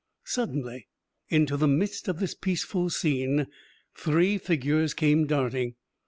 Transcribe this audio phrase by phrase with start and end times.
[0.23, 0.87] Suddenly,
[1.29, 3.45] into the midst of this peaceful scene,
[3.93, 5.75] three figures came darting.